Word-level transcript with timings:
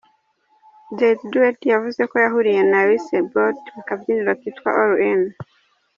Jady 0.97 1.23
Duarte 1.31 1.65
yavuze 1.73 2.01
ko 2.09 2.15
yahuriye 2.23 2.61
na 2.71 2.79
Usain 2.95 3.23
Bolt 3.31 3.61
mu 3.75 3.81
kabyiniro 3.87 4.31
kitwa 4.41 4.69
All 4.81 4.93
In. 5.11 5.21